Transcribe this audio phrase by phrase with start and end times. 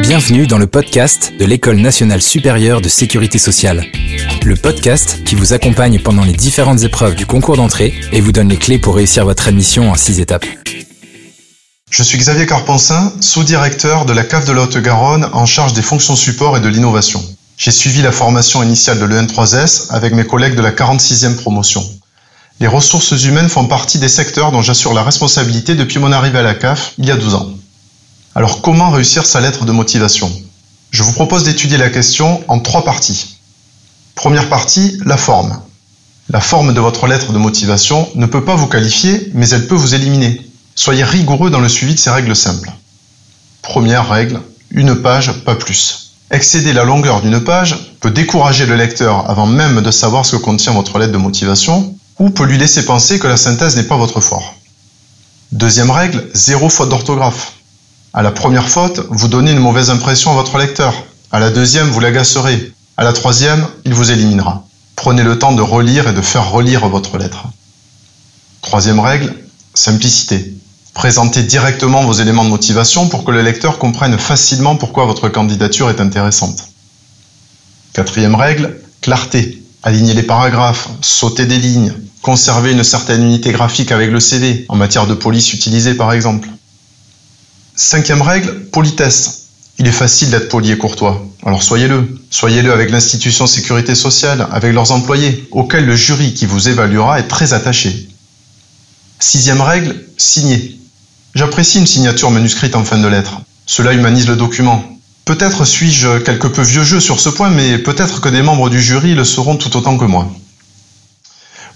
[0.00, 3.84] Bienvenue dans le podcast de l'École nationale supérieure de sécurité sociale.
[4.44, 8.48] Le podcast qui vous accompagne pendant les différentes épreuves du concours d'entrée et vous donne
[8.48, 10.46] les clés pour réussir votre admission en six étapes.
[11.90, 16.16] Je suis Xavier Carponcin, sous-directeur de la CAF de la Haute-Garonne en charge des fonctions
[16.16, 17.22] support et de l'innovation.
[17.56, 21.88] J'ai suivi la formation initiale de l'EN3S avec mes collègues de la 46e promotion.
[22.58, 26.42] Les ressources humaines font partie des secteurs dont j'assure la responsabilité depuis mon arrivée à
[26.42, 27.50] la CAF il y a 12 ans.
[28.36, 30.30] Alors comment réussir sa lettre de motivation?
[30.90, 33.38] Je vous propose d'étudier la question en trois parties.
[34.14, 35.58] Première partie, la forme.
[36.28, 39.74] La forme de votre lettre de motivation ne peut pas vous qualifier, mais elle peut
[39.74, 40.38] vous éliminer.
[40.74, 42.70] Soyez rigoureux dans le suivi de ces règles simples.
[43.62, 46.12] Première règle, une page, pas plus.
[46.30, 50.42] Excéder la longueur d'une page peut décourager le lecteur avant même de savoir ce que
[50.42, 53.96] contient votre lettre de motivation, ou peut lui laisser penser que la synthèse n'est pas
[53.96, 54.56] votre fort.
[55.52, 57.55] Deuxième règle, zéro faute d'orthographe.
[58.16, 60.94] À la première faute, vous donnez une mauvaise impression à votre lecteur.
[61.32, 62.72] À la deuxième, vous l'agacerez.
[62.96, 64.64] À la troisième, il vous éliminera.
[64.96, 67.44] Prenez le temps de relire et de faire relire votre lettre.
[68.62, 69.34] Troisième règle,
[69.74, 70.54] simplicité.
[70.94, 75.90] Présentez directement vos éléments de motivation pour que le lecteur comprenne facilement pourquoi votre candidature
[75.90, 76.70] est intéressante.
[77.92, 79.62] Quatrième règle, clarté.
[79.82, 84.76] Alignez les paragraphes, sautez des lignes, conservez une certaine unité graphique avec le CV, en
[84.76, 86.48] matière de police utilisée par exemple.
[87.78, 89.48] Cinquième règle, politesse.
[89.78, 91.26] Il est facile d'être poli et courtois.
[91.44, 92.18] Alors soyez-le.
[92.30, 97.28] Soyez-le avec l'institution sécurité sociale, avec leurs employés, auxquels le jury qui vous évaluera est
[97.28, 98.08] très attaché.
[99.18, 100.80] Sixième règle, signez.
[101.34, 103.42] J'apprécie une signature manuscrite en fin de lettre.
[103.66, 104.82] Cela humanise le document.
[105.26, 108.80] Peut-être suis-je quelque peu vieux jeu sur ce point, mais peut-être que des membres du
[108.80, 110.32] jury le seront tout autant que moi.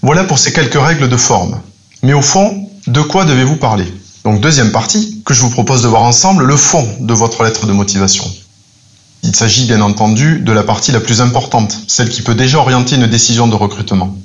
[0.01, 1.61] Voilà pour ces quelques règles de forme.
[2.01, 3.85] Mais au fond, de quoi devez-vous parler?
[4.23, 7.65] Donc deuxième partie, que je vous propose de voir ensemble, le fond de votre lettre
[7.65, 8.29] de motivation.
[9.23, 12.95] Il s'agit bien entendu de la partie la plus importante, celle qui peut déjà orienter
[12.95, 14.15] une décision de recrutement.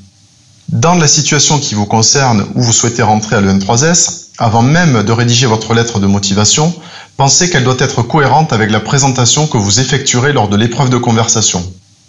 [0.68, 5.12] Dans la situation qui vous concerne où vous souhaitez rentrer à l'EN3S, avant même de
[5.12, 6.74] rédiger votre lettre de motivation,
[7.16, 10.98] pensez qu'elle doit être cohérente avec la présentation que vous effectuerez lors de l'épreuve de
[10.98, 11.64] conversation,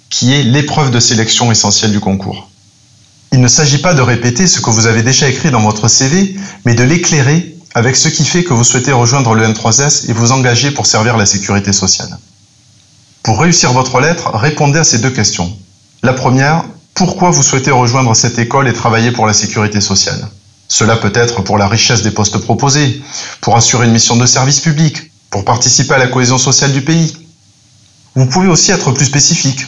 [0.09, 2.49] qui est l'épreuve de sélection essentielle du concours.
[3.31, 6.35] Il ne s'agit pas de répéter ce que vous avez déjà écrit dans votre CV,
[6.65, 10.31] mais de l'éclairer avec ce qui fait que vous souhaitez rejoindre le N3S et vous
[10.31, 12.17] engager pour servir la sécurité sociale.
[13.21, 15.55] Pour réussir votre lettre, répondez à ces deux questions.
[16.01, 16.63] La première,
[16.95, 20.27] pourquoi vous souhaitez rejoindre cette école et travailler pour la sécurité sociale?
[20.67, 22.99] Cela peut être pour la richesse des postes proposés,
[23.41, 27.15] pour assurer une mission de service public, pour participer à la cohésion sociale du pays.
[28.15, 29.67] Vous pouvez aussi être plus spécifique.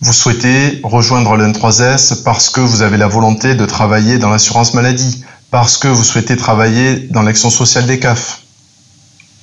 [0.00, 4.72] Vous souhaitez rejoindre le N3S parce que vous avez la volonté de travailler dans l'assurance
[4.72, 8.42] maladie, parce que vous souhaitez travailler dans l'action sociale des CAF.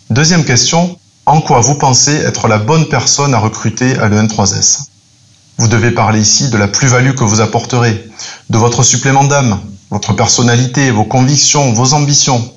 [0.09, 4.85] Deuxième question, en quoi vous pensez être la bonne personne à recruter à l'EN3S
[5.57, 8.09] Vous devez parler ici de la plus-value que vous apporterez,
[8.50, 9.59] de votre supplément d'âme,
[9.90, 12.53] votre personnalité, vos convictions, vos ambitions.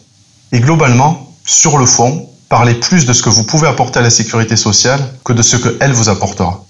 [0.52, 4.10] Et globalement, sur le fond, parlez plus de ce que vous pouvez apporter à la
[4.10, 6.64] sécurité sociale que de ce qu'elle vous apportera.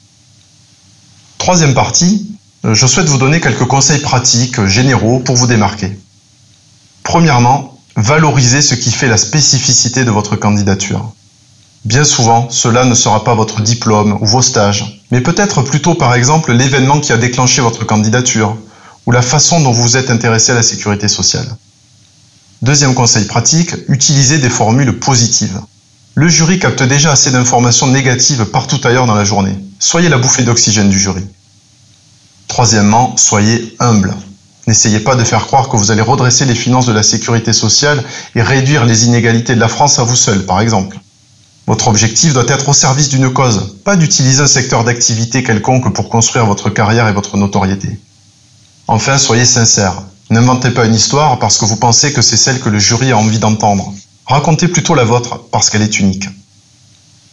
[1.36, 2.30] Troisième partie,
[2.64, 5.98] je souhaite vous donner quelques conseils pratiques, généraux, pour vous démarquer.
[7.10, 11.10] Premièrement, valorisez ce qui fait la spécificité de votre candidature.
[11.84, 16.15] Bien souvent, cela ne sera pas votre diplôme ou vos stages, mais peut-être plutôt par
[16.15, 18.56] exemple l'événement qui a déclenché votre candidature
[19.06, 21.48] ou la façon dont vous êtes intéressé à la sécurité sociale.
[22.62, 25.60] Deuxième conseil pratique, utilisez des formules positives.
[26.15, 29.59] Le jury capte déjà assez d'informations négatives partout ailleurs dans la journée.
[29.81, 31.27] Soyez la bouffée d'oxygène du jury.
[32.47, 34.15] Troisièmement, soyez humble.
[34.66, 38.04] N'essayez pas de faire croire que vous allez redresser les finances de la sécurité sociale
[38.34, 40.98] et réduire les inégalités de la France à vous seul, par exemple.
[41.66, 46.09] Votre objectif doit être au service d'une cause, pas d'utiliser un secteur d'activité quelconque pour
[46.09, 47.98] construire votre carrière et votre notoriété.
[48.88, 50.03] Enfin, soyez sincère.
[50.31, 53.19] N'inventez pas une histoire parce que vous pensez que c'est celle que le jury a
[53.19, 53.92] envie d'entendre.
[54.27, 56.28] Racontez plutôt la vôtre parce qu'elle est unique.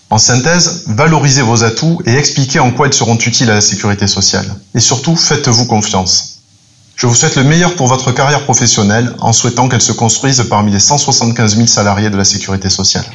[0.09, 4.07] En synthèse, valorisez vos atouts et expliquez en quoi ils seront utiles à la sécurité
[4.07, 4.55] sociale.
[4.73, 6.36] Et surtout, faites-vous confiance.
[6.97, 10.71] Je vous souhaite le meilleur pour votre carrière professionnelle en souhaitant qu'elle se construise parmi
[10.71, 13.05] les 175 000 salariés de la sécurité sociale.